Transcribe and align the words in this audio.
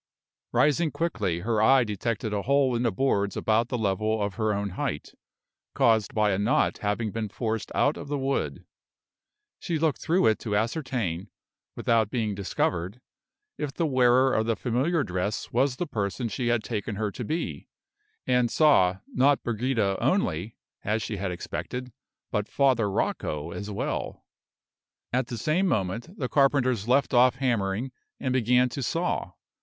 Rising 0.51 0.89
quickly, 0.89 1.41
her 1.41 1.61
eye 1.61 1.83
detected 1.83 2.33
a 2.33 2.41
hole 2.41 2.75
in 2.75 2.81
the 2.81 2.91
boards 2.91 3.37
about 3.37 3.67
the 3.67 3.77
level 3.77 4.19
of 4.19 4.33
her 4.33 4.51
own 4.51 4.69
height, 4.69 5.13
caused 5.75 6.15
by 6.15 6.31
a 6.31 6.39
knot 6.39 6.79
having 6.79 7.11
been 7.11 7.29
forced 7.29 7.71
out 7.75 7.97
of 7.97 8.07
the 8.07 8.17
wood. 8.17 8.65
She 9.59 9.77
looked 9.77 10.01
through 10.01 10.25
it 10.25 10.39
to 10.39 10.55
ascertain, 10.55 11.29
without 11.75 12.09
being 12.09 12.33
discovered, 12.33 12.99
if 13.59 13.71
the 13.75 13.85
wearer 13.85 14.33
of 14.33 14.47
the 14.47 14.55
familiar 14.55 15.03
dress 15.03 15.51
was 15.53 15.75
the 15.75 15.85
person 15.85 16.27
she 16.29 16.47
had 16.47 16.63
taken 16.63 16.95
her 16.95 17.11
to 17.11 17.23
be; 17.23 17.67
and 18.25 18.49
saw, 18.49 19.01
not 19.07 19.43
Brigida 19.43 19.97
only, 20.01 20.57
as 20.83 21.03
she 21.03 21.17
had 21.17 21.29
expected, 21.29 21.93
but 22.31 22.47
Father 22.49 22.89
Rocco 22.89 23.51
as 23.51 23.69
well. 23.69 24.25
At 25.13 25.27
the 25.27 25.37
same 25.37 25.67
moment 25.67 26.17
the 26.17 26.27
carpenters 26.27 26.87
left 26.87 27.13
off 27.13 27.35
hammering 27.35 27.91
and 28.19 28.33
began 28.33 28.67
to 28.69 28.81
saw. 28.81 29.33